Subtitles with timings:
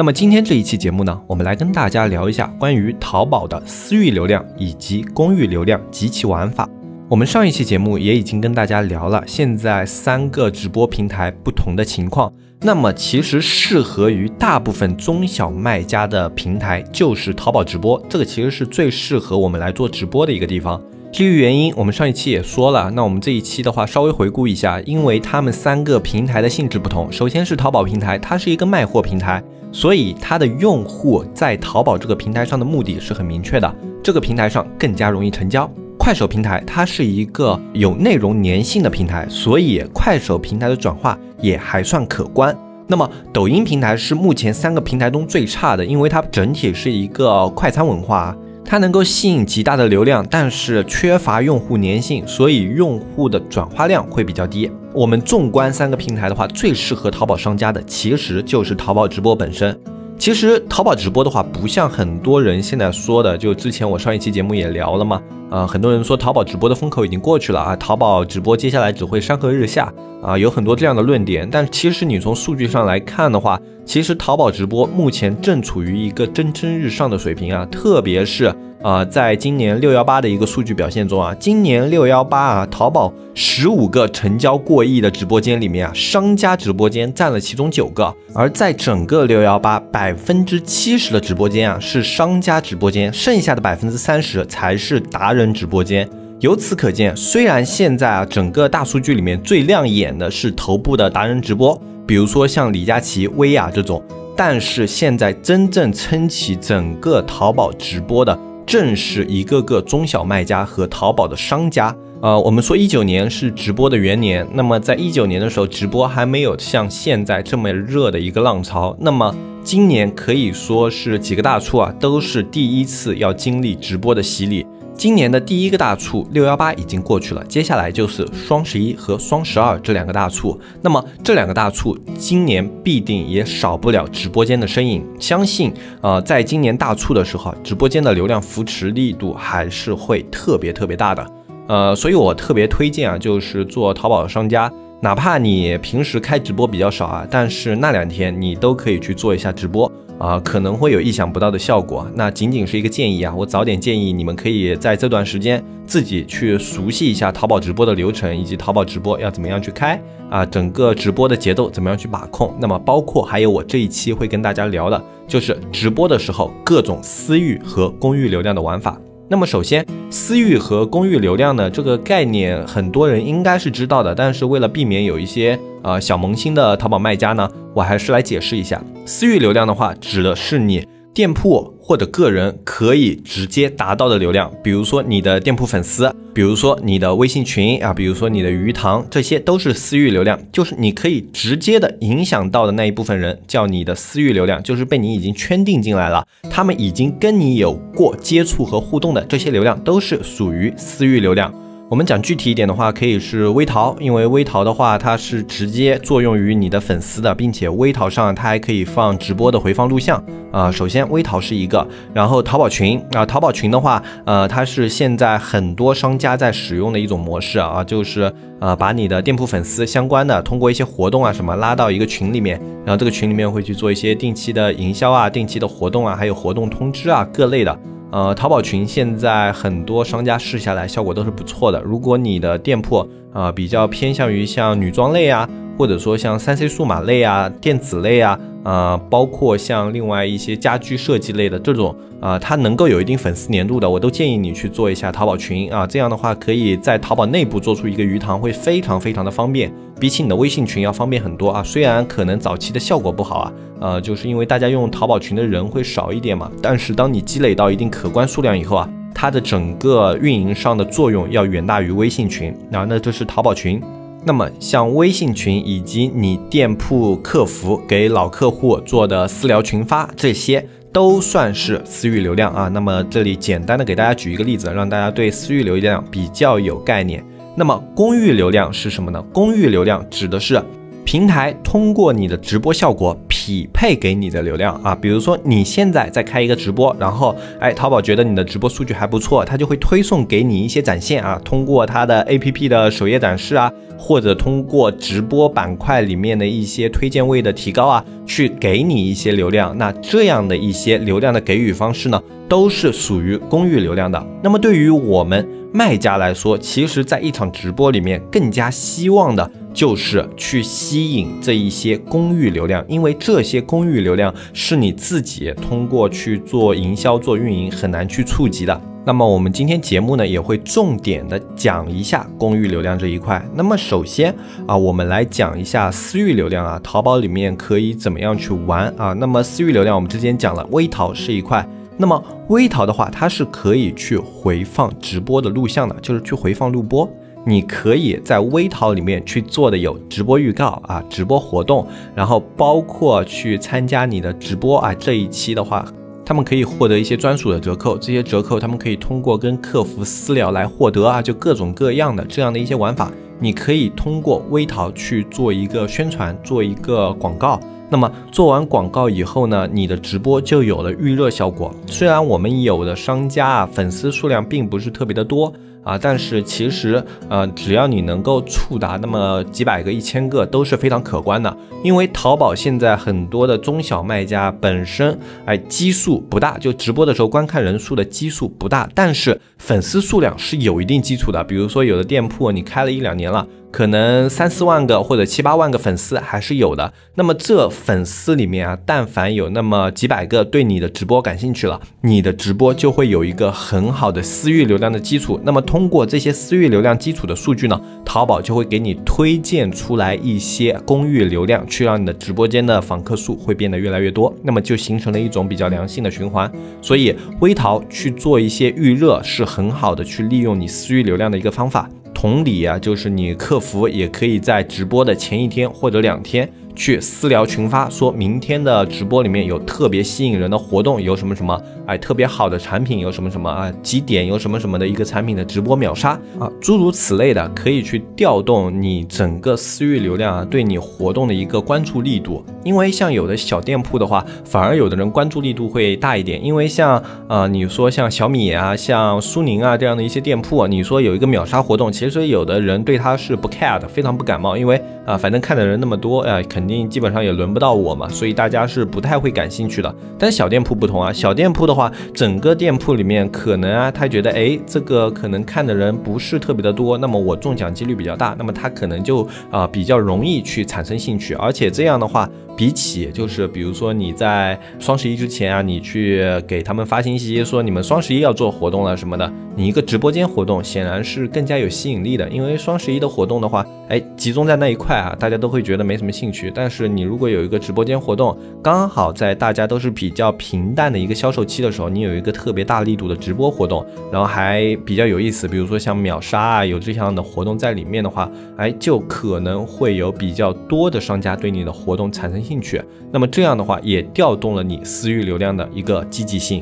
[0.00, 6.66] 那么今天这一期节目呢，我们来跟大家聊一下关于淘宝的私域流量以及公域流量及其玩法。
[7.06, 12.32] 我们上一期节目也已经跟大家聊了，现在三个直播平台不同的情况。
[12.62, 20.80] 那么其实适合于大部分中小卖家的平台就是淘宝直播，这个其实是最适合我们来做直播的一个地方。
[21.12, 27.12] 基于原因，我们上一期也说了，那我们这一期的话稍微回顾一下，因为他们三个平台的性质不同。
[27.12, 29.42] 首先是淘宝平台，它是一个卖货平台，
[29.72, 35.70] 所以它的用户在淘宝这个平台上的目的是很明确的，这个平台上更加容易成交。
[35.98, 42.56] 快手平台它是一个有内容粘性的平台，所以快手平台的转化也还算可观。
[42.86, 48.36] 那么抖音平台是目前三个平台中最差的，因为它整体是一个快餐文化。
[48.64, 54.70] 它能够吸引极大的流量，但是缺乏用户粘性，所以用户的转化量会比较低。
[54.92, 59.78] 我们纵观三个平台的话，最适合淘宝商家的其实就是淘宝直播本身。
[60.18, 71.48] 其实淘宝直播的话，不像很多人现在说的，就之前我上一期节目也聊了嘛，啊，很多人说淘宝直播的风口已经过去了啊，淘宝直播接下来只会山河日下啊，有很多这样的论点。
[71.48, 78.52] 但其实你从数据上来看的话，其实淘宝直播目前正处于一个蒸蒸日上的水平啊，特别是。
[78.82, 96.08] 啊，在今年六幺八的一个数据表现中啊，今年六幺八啊，淘宝十五个成交过亿的直播间里面啊，商家直播间占了其中九个，而在整个六幺八百分之七十的直播间啊是商家直播间，剩下的百分之三十才是达人直播间。
[96.38, 104.02] 由此可见，虽然现在啊整个大数据里面最亮眼的是头部的达人直播，比如说像李佳琦、薇娅这种，
[104.34, 108.38] 但是现在真正撑起整个淘宝直播的。
[108.70, 111.92] 正是一个个中小卖家和淘宝的商家，
[112.22, 124.64] 呃，我们说一九年是直播的元年，那么在一九年的时候，直播还没有像现在这么热的一个浪潮，那么今年可以说是几个大促啊，都是第一次要经历直播的洗礼。
[125.00, 130.60] 今年的第一个大促六幺八已经过去了，接下来就是双十一和双十二这两个大促。
[130.82, 135.02] 那么这两个大促今年必定也少不了直播间的身影。
[135.18, 135.72] 相信
[136.02, 141.26] 呃，在今年大促的时候，直播间的流量扶持力度还是会特别特别大的。
[141.66, 149.90] 呃，所以我特别推荐啊，就是做淘宝的商家，哪怕你平时开直播比较少啊，但是那两天你都可以去做一下直播。
[150.20, 152.06] 啊，可能会有意想不到的效果。
[152.14, 159.98] 那仅仅是一个建议啊，我早点建议你们可以在这段时间自己去熟悉一下淘宝直播的流程，以及淘宝直播要怎么样去开
[160.28, 162.54] 啊，整个直播的节奏怎么样去把控。
[162.60, 169.00] 那么包括还有我这一期会跟大家聊的，就是直播的时候各种私域和公域流量的玩法。
[169.32, 180.84] 那么首先，私域和公域流量呢这个概念，很多人应该是知道的，但是为了避免有一些呃小萌新的淘宝卖家呢，我还是来解释一下，私域流量的话，指的是你。
[181.14, 201.52] 店铺或者个人可以直接达到的流量，比如说你的店铺粉丝，比如说你的微信群啊，比如说你的鱼塘，这些都是私域流量，就是你可以直接的影响到的那一部分人，叫你的私域流量，就是被你已经圈定进来了，他们已经跟你有过接触和互动的这些流量，都是属于私域流量。
[201.90, 210.70] 我们讲具体一点的话，可以是微淘，因为微淘的话，它是直接作用于你的粉丝的，并且微淘上它还可以放直播的回放录像啊。
[210.70, 211.84] 首先，微淘是一个，
[212.14, 222.56] 然后淘宝群啊，淘宝群的话，呃，它是现在很多商家在使用的一种模式啊，就是呃，把你的店铺粉丝相关的，通过一些活动啊什么拉到一个群里面，
[222.86, 227.76] 然后这个群里面会去做一些定期的营销啊、定期的活动啊，还有活动通知啊各类的。
[228.12, 231.80] 呃，淘宝群现在很多商家试下来效果都是不错的。
[231.82, 235.48] 如果你的店铺啊比较偏向于像女装类啊，
[235.78, 238.38] 或者说像三 C 数码类啊、电子类啊。
[238.62, 245.86] 啊，包括像另外一些家居设计类的这种啊，它能够有一定粉丝粘度的，我都建议你去做一下淘宝群啊。
[245.86, 251.62] 这样的话，可以在淘宝内部做出一个鱼塘，会非常非常的方便，比起你的微信群要方便很多啊。
[251.62, 256.52] 虽然可能早期的效果不好啊，呃，就是因为大家用淘宝群的人会少一点嘛。
[256.60, 258.86] 但是当你积累到一定可观数量以后啊，
[259.20, 262.86] 它的整个运营上的作用要远大于微信群啊。
[262.88, 263.78] 那这是淘宝群。
[264.24, 272.68] 那么，像微信群以及你店铺客服给老客户做的私聊群发，这些都算是私域流量啊。
[272.68, 277.22] 那么这里简单的给大家举一个例子，让大家对私域流量比较有概念。
[277.54, 279.22] 那么公域流量是什么呢？
[279.34, 280.62] 公域流量指的是
[281.04, 283.14] 平台通过你的直播效果
[283.50, 284.94] 匹配给你的流量啊。
[284.94, 293.72] 比如说你现在在开一个直播，然后哎，淘宝觉得你的直播数据还不错，它就会推送给你一些展现啊，通过它的 APP 的首页展示啊。
[294.02, 299.76] 或者通过直播板块里面的一些推荐位的提高啊，去给你一些流量。
[299.76, 302.18] 那这样的一些流量的给予方式呢，
[302.48, 304.26] 都是属于公域流量的。
[304.42, 318.80] 那么对于我们卖家来说，其实在一场直播里面，更加希望的就是去吸引这一些公域流量，因为这些公域流量是你自己通过去做营销、做运营很难去触及的。
[319.06, 323.42] 那么我们今天节目呢，也会重点的讲一下公域流量这一块。
[323.54, 324.34] 那么首先
[324.66, 329.12] 啊，我们来讲一下私域流量啊，淘宝里面可以怎么样去玩啊？
[329.12, 331.66] 那么私域流量我们之前讲了，微淘是一块。
[332.00, 337.06] 那么微淘的话，它是可以去回放直播的录像的，就是去回放录播。
[337.46, 344.94] 你可以在微淘里面去做的有直播预告啊，直播活动，然后包括去参加你的直播啊。
[344.94, 345.84] 这一期的话。
[346.22, 353.10] 他们可以获得一些专属的折扣，这些折扣他们可以通过跟客服私聊来获得啊，就各种各样的这样的一些玩法，
[353.40, 357.58] 你可以通过微淘去做一个宣传，做一个广告。
[357.90, 361.74] 那么做完广告以后呢，你的直播就有了预热效果。
[361.86, 365.52] 虽然我们有的商家啊，粉丝数量并不是特别的多。
[365.82, 371.56] 啊，但是其实，呃，只要你能够触达那么几百个、一千个，都是非常可观的。
[371.82, 381.42] 因为淘宝现在很多的中小卖家本身，哎，基数不大，就直播的时候观看人数的基数不大，但是粉丝数量是有一定基础的。
[381.44, 383.46] 比如说有的店铺你开了一两年了。
[383.70, 386.92] 可能三四万个或者七八万个粉丝还是有的。
[387.14, 395.40] 那么这粉丝里面啊，但凡有那么几百个对你的直播感兴趣了，你的直播就会有一个很好的私域流量的基础。
[395.44, 404.34] 那么通过这些私域流量基础的数据呢，淘宝就会给你推荐出来一些公域流量，去让你的直播间的访客数会变得越来越多。
[404.42, 406.50] 那么就形成了一种比较良性的循环。
[406.82, 411.88] 所以微淘去做一些预热是很好的，去利用你私域流量的一个方法。
[412.20, 416.46] 同理啊，就是你客服也可以在直播的前一天或者两天。
[416.76, 421.58] 去私聊群发，说明天的直播里面有特别吸引人的活动，有什么什么，
[421.90, 432.44] 哎，特别好的产品有什么什么啊，几点有什么什么的一个产品的直播秒杀啊，诸如此类的，可以去调动你整个私域流量啊，对你活动的一个关注力度。
[432.62, 436.42] 因为像有的小店铺的话，反而有的人关注力度会大一点。
[436.44, 446.60] 因为像呃，你说像小米啊，像苏宁啊这样的一些店铺，你说有一个秒杀活动，其实有的人对他是不 care 的，非常不感冒，因为啊，反正看的人那么多，哎，肯。
[446.70, 449.92] 定基本上也轮不到我嘛，所以大家是不太会感兴趣的。
[450.16, 451.79] 但小店铺不同啊，小店铺的话，
[452.12, 462.28] 整个店铺里面可能啊，他觉得哎，这个可能看的人不是特别的多，那么我中奖几率比较大，那么他可能就啊比较容易去产生兴趣，而且这样的话。
[462.60, 472.28] 比起就是，比如说你在双十一之前啊，你去给他们发信息说你们双十一要做活动了什么的，你一个直播间活动显然是更加有吸引力的。
[472.28, 476.52] 因为双十一的活动的话，哎，集中在那一块啊，大家都会觉得没什么兴趣。
[476.54, 483.82] 但是你如果有一个直播间活动，刚好在大家都是比较平淡的一个销售期的时候，你有一个特别大力度的直播活动，
[484.12, 492.49] 然后还比较有意思，比如说像秒杀啊，有这样的活动在里面的话，哎，就可能会有比较多的商家对你的活动产生。
[492.50, 496.60] 兴趣，那么这样的话也调动了你私域流量的一个积极性。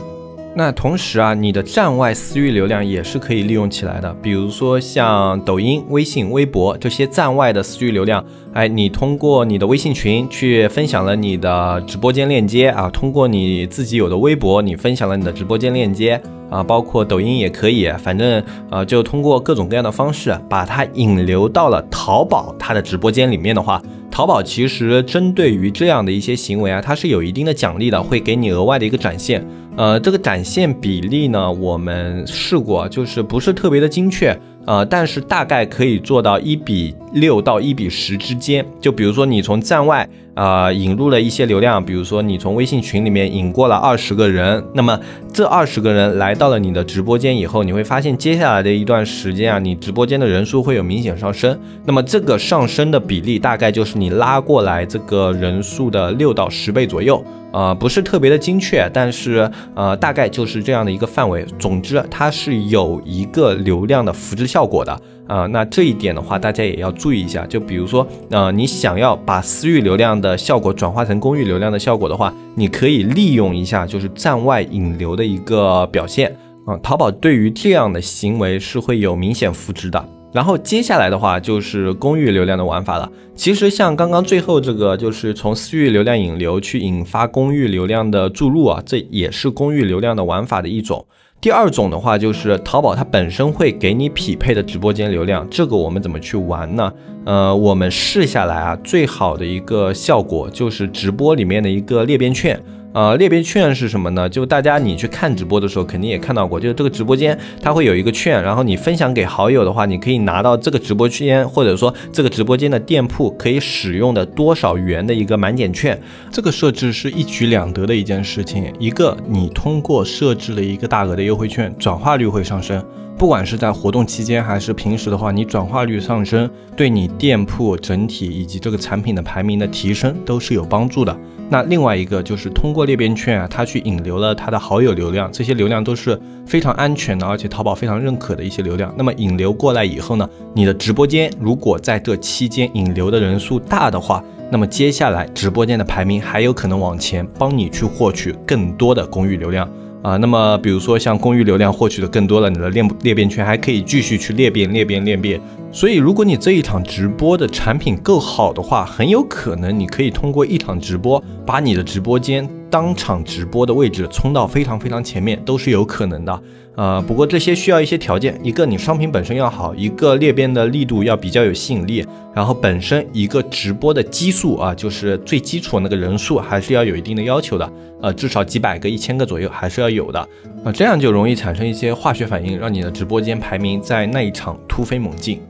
[0.59, 4.13] 那同时啊，你的站外私域流量也是可以利用起来的。
[4.21, 23.81] 比如说像抖音、微信、微博这些站外的私域流量，哎，你通过你的微信群去分享了你的直播间链接啊，通过你自己有的微博，你分享了你的直播间链接啊，包括抖音也可以，反正呃，就通过各种各样的方式把它引流到了淘宝它的直播间里面的话。
[24.11, 29.47] 淘宝其实针对于这样的一些行为啊，它是有一定的奖励的，会给你额外的一个展现。
[29.79, 34.37] 呃，这个展现比例呢，我们试过，就是不是特别的精确。
[34.69, 38.63] 呃，但是大概可以做到一比六到一比十之间。
[38.83, 45.01] 就比如说你从站外啊引入了一些流量，比如说你从微信群里面引过了二十个人，那么
[45.33, 51.59] 这二十个人来到了你的直播间以后，你会发现接下来的一段时间啊，你直播间的人数会有明显上升。
[51.87, 57.25] 那么这个上升的比例大概就是你拉过来这个人数的六到十倍左右。
[57.51, 61.47] 呃，不是特别的精确，但是呃，大概就是这样的一个范围。
[61.59, 65.47] 总之，它是有一个流量的扶持效效果的啊。
[65.47, 67.47] 那这一点的话，大家也要注意一下。
[67.47, 76.37] 就比如说，呃，你想要把私域流量的效果转化成公域流量的效果的话，你可以利用一下就是站外引流的一个表现
[76.67, 76.77] 啊。
[76.83, 80.05] 淘宝对于这样的行为是会有明显扶持的。
[80.31, 83.11] 然后接下来的话就是公域流量的玩法了。
[83.35, 91.07] 其实像刚刚最后这个，就是从私域流量引流去引发公域流量的注入啊，这也是公域流量的玩法的一种。
[91.41, 96.93] 第二种的话就是淘宝它本身会给你匹配的直播间流量，这个我们怎么去玩呢？
[97.25, 102.61] 呃，我们试下来啊，最好的一个效果就是直播里面的一个裂变券。
[102.99, 104.29] 呃，裂变券是什么呢？
[104.29, 115.97] 就大家你去看直播的时候，肯定也看到过，就是这个直播间它会有一个券，然后你分享给好友的话，你可以拿到这个直播间或者说这个直播间的店铺可以使用的多少元的一个满减券。
[116.33, 122.85] 这个设置是一举两得的一件事情，一个你通过设置了一个大额的优惠券，转化率会上升。
[123.17, 131.17] 不管是在活动期间还是平时的话，你转化率上升，对你店铺整体以及这个产品的排名的提升都是有帮助的。
[131.51, 138.93] 那另外一个就是通过裂变券啊，它去引流了它的好友流量，这些流量都是非常安全的，而且淘宝非常认可的一些流量。
[138.99, 149.71] 那么引流过来以后呢，你的直播间如果在这期间引流的人数大的话，那么接下来直播间的排名还有可能往前，帮你去获取更多的公域流量。
[150.01, 155.41] 啊，那么比如说像公域流量获取的更多了，你的裂裂变券还可以继续去裂变、裂变、裂变。
[155.73, 166.43] 所以，如果你这一场直播的产品够好的话，很有可能你可以通过一场直播，把你的直播间当场直播的位置冲到非常非常前面，都是有可能的。
[166.77, 180.21] 呃，不过这些需要一些条件，一个你商品本身要好，一个裂变的力度要比较有吸引力，然后本身一个直播的基数啊，就是最基础那个人数还是要有一定的要求的，呃，至少几百个、一千个左右还是要有的，
[180.63, 185.41] 啊，这样就容易产生一些化学反应，让你的直播间排名在那一场突飞猛进。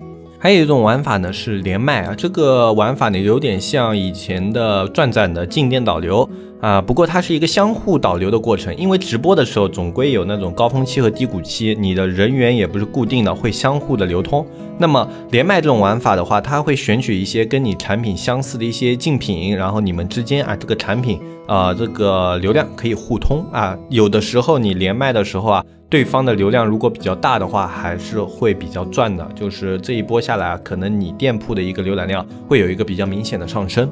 [0.40, 6.28] 还有一种玩法呢是连麦啊，这个玩法呢有点像以前的转转的静电导流
[6.60, 14.46] 啊，不过它是一个相互导流的过程，因为直播的时候总归有那种高峰期和低谷期，你的人员也不是固定的，会相互的流通。
[14.78, 25.64] 那么连麦这种玩法的话，它会选取一些跟你产品相似的一些竞品，然后你们之间啊这个产品啊这个流量可以互通啊，有的时候你连麦的时候啊。
[25.90, 29.26] 对方的流量如果比较大的话，还是会比较赚的。
[29.34, 33.88] 就是这一波下来，可能你店铺的一个浏览量会有一个比较明显的上升。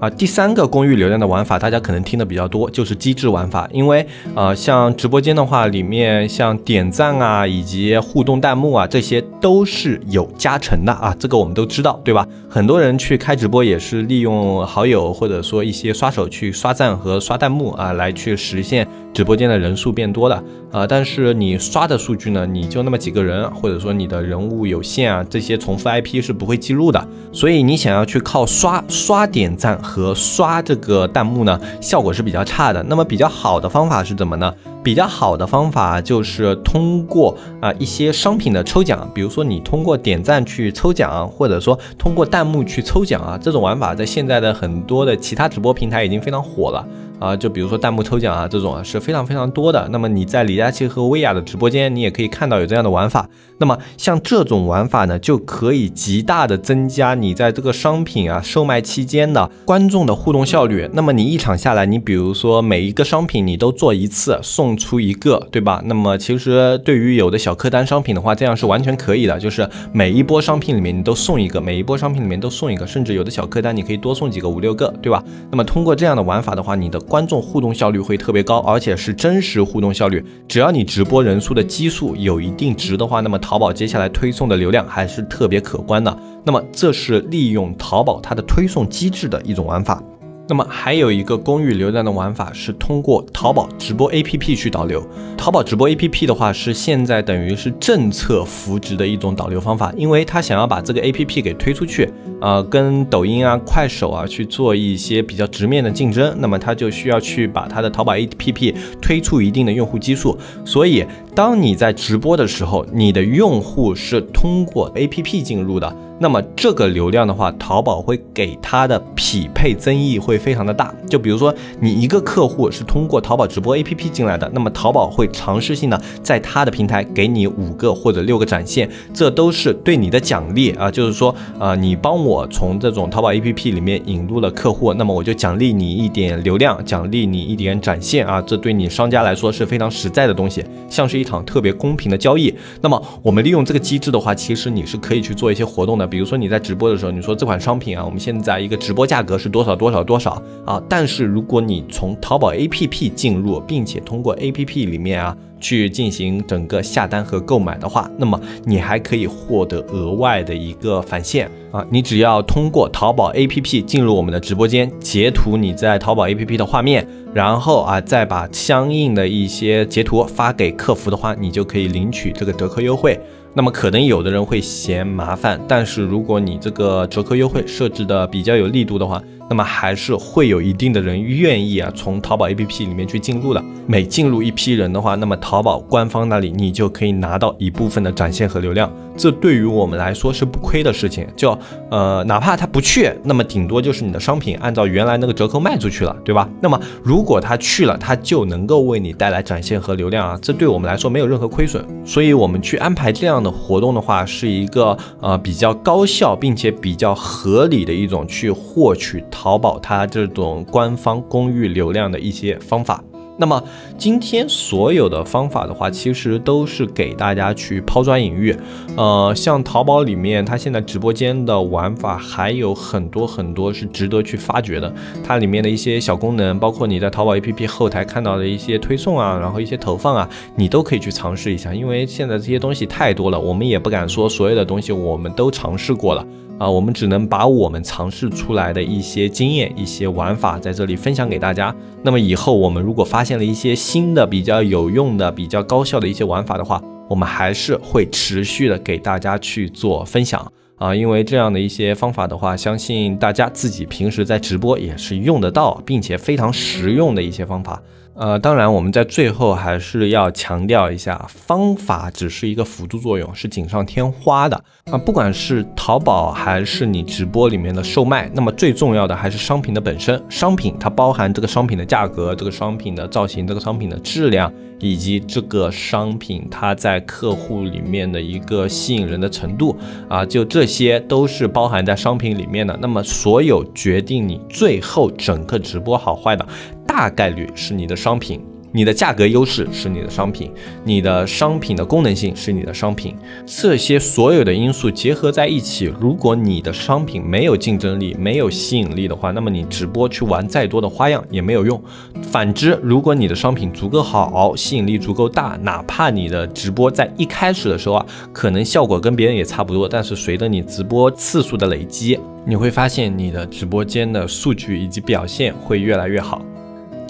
[0.00, 3.68] 啊，第三个公域流量的玩法，大家可能听的比较多，就是机制玩法。
[3.70, 11.14] 因为呃，像直播间的话，里面像点赞啊，以及互动弹幕啊，这些都是有加成的啊。
[11.18, 12.26] 这个我们都知道，对吧？
[12.48, 18.88] 很多人去开直播也是利用好友或者说一些刷手去刷赞和刷弹幕啊，来去实现。
[19.12, 27.08] 直播间的人数变多的啊，但是你刷的数据呢，你就那么几个人，或者说你的人物有限啊，这些重复 IP 是不会记录的。
[27.32, 32.80] 所以你想要去靠刷刷点赞和刷这个弹幕呢，效果是比较差的。
[32.84, 34.54] 那么比较好的方法是怎么呢？
[34.84, 46.86] 比较好的方法就是通过啊一些商品的抽奖，比如说你通过点赞去抽奖，或者说通过弹幕去抽奖啊，这种玩法在现在的很多的其他直播平台已经非常火了。
[47.18, 49.86] 啊，就比如说弹幕抽奖啊，这种啊是非常非常多的。
[49.92, 53.28] 那么你在李佳琦和薇娅的直播间，你也可以看到有这样的玩法。
[53.60, 60.88] 那么像这种玩法呢，就可以极大的增加你在这个商品啊售卖期间的观众的互动效率。
[60.94, 65.82] 那么你一场下来，你比如说每一个商品你都做一次，送出一个，对吧？
[65.84, 75.22] 那么其实对于有的小客单商品的话，这样是完全可以的，就是每一波商品里面你都送一个，每一波商品里面都送一个，甚至有的小客单你可以多送几个，五六个，对吧？
[75.50, 80.24] 那么通过这样的玩法的话，你的观众互动效率会特别高，而且是真实互动效率。
[80.48, 86.16] 只要你直播人数的基数有一定值的话，那么淘宝接下来推送的流量还是特别可观的。
[86.44, 90.00] 那么这是利用淘宝它的推送机制的一种玩法。
[90.48, 95.04] 那么还有一个公域流量的玩法是通过淘宝直播 APP 去导流。
[95.36, 102.08] 淘宝直播 APP 的话是现在等于是政策扶植的一种导流方法，因为他想要把这个 APP 给推出去，
[102.40, 110.36] 呃，跟抖音啊、快手啊去做一些比较直面的竞争，那么他就需要去把他的淘宝 APP 推出一定的用户基数。
[110.64, 115.94] 所以当你在直播的时候，你的用户是通过 APP 进入的。
[116.22, 120.94] 那么这个流量的话，淘宝会给它的匹配增益会非常的大。
[121.08, 130.90] 就比如说你一个客户是通过淘宝直播 APP 进来的，那么淘宝会尝试性的在它的平台给你五个或者六个展现，这都是对你的奖励啊。
[130.90, 138.42] 就是说，呃，你帮我从这种淘宝 APP 里面引入了客户，那么我就奖励你一点流量，奖励你一点展现啊。
[138.42, 142.52] 这对你商家来说是非常实在的东西，像是一场特别公平的交易。
[142.80, 161.84] 那么我们利用这个机制的话，其实你是可以去做一些活动的，比如说你在直播的时候，你说这款商品啊，我们现在一个直播价格是多少多少多少啊，但是如果你从淘宝 APP 进入，并且通过 APP 里面啊去进行整个下单和购买的话，那么你还可以获得额外的一个返现啊。
[161.90, 173.18] 你只要通过淘宝 APP 进入我们的直播间，截图你在淘宝 APP 的画面，然后啊再把相应的一些截图发给客服的话，你就可以领取这个折扣优惠。
[173.52, 183.60] 那么可能有的人会嫌麻烦，但是如果你这个折扣优惠设置的比较有力度的话，那么还是会有一定的人愿意啊从淘宝 APP 里面去进入的。
[183.88, 191.26] 每进入一批人的话，那么淘宝官方那里你就可以拿到一部分的展现和流量，这对于我们来说是不亏的事情。
[191.34, 191.58] 就
[191.90, 196.48] 呃哪怕他不去，那么顶多就是你的商品按照原来那个折扣卖出去了，对吧？
[196.60, 201.84] 那么如果他去了，他就能够为你带来展现和流量啊，这对我们来说没有任何亏损。
[202.04, 209.24] 所以我们去安排这样的活动的话，是一个呃比较高效并且比较合理的一种去获取。
[209.30, 213.02] 淘宝它这种官方公域流量的一些方法，
[213.40, 213.64] 那么
[213.96, 218.54] 今天所有的方法的话，其实都是给大家去抛砖引玉。
[218.98, 224.92] 呃，像淘宝里面，它现在直播间的玩法还有很多很多是值得去发掘的。
[225.24, 231.72] 它里面的一些小功能，包括你在淘宝 APP 后台看到的一些推送啊，然后一些投放啊，你都可以去尝试一下。
[231.72, 236.26] 因为现在这些东西太多了，我们也不敢说所有的东西我们都尝试过了。
[236.60, 241.74] 啊，我们只能把我们尝试出来的一些经验、一些玩法在这里分享给大家。
[242.02, 250.94] 那么以后我们如果发现了一些新的、比较有用的、比较高效的一些玩法的话，我们还是会持续的给大家去做分享啊。
[250.94, 257.82] 因为这样的一些方法的话，相信大家自己平时在直播也是用得到，并且非常实用的一些方法。
[258.20, 264.98] 呃，当然，我们在最后还是要强调一下，方法只是一个辅助作用，是锦上添花的啊。
[264.98, 270.22] 不管是淘宝还是你直播里面的售卖，那么最重要的还是商品的本身。
[270.28, 279.74] 商品它包含这个商品的价格、这个商品的造型、这个商品的质量，以及这个商品它在客户里面的一个吸引人的程度
[280.10, 282.78] 啊，就这些都是包含在商品里面的。
[282.82, 286.46] 那么，所有决定你最后整个直播好坏的。
[286.92, 290.50] 大概率是你的商品，你的价格优势是你的商品，
[290.84, 293.14] 你的商品的功能性是你的商品，
[293.46, 301.80] 这些所有的因素结合在一起，如果你的商品没有竞争力、没有吸引力的话，那么你直播去玩再多的花样也没有用。
[302.22, 316.44] 反之，如果你的商品足够好，吸引力足够大，哪怕你的直播在一开始的时候啊，可能效果跟别人也差不多，但是随着你直播次数的累积，你会发现你的直播间的数据以及表现会越来越好。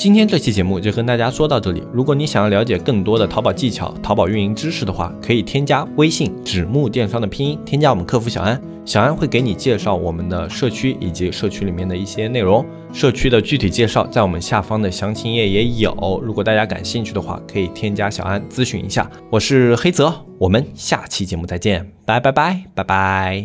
[0.01, 1.83] 今天这期节目就跟大家说到这里。
[1.93, 12.65] 如果你想要了解更多的淘宝技巧、淘宝运营知识的话，可以添加微信“纸木电商”的拼音，添加我们客服小安，小安会给你介绍我们的社区以及社区里面的一些内容。
[12.95, 16.19] 社区的具体介绍在我们下方的详情页也有。
[16.25, 19.07] 如果大家感兴趣的话，可以添加小安咨询一下。
[19.29, 23.45] 我是黑泽，我们下期节目再见，拜拜拜拜拜。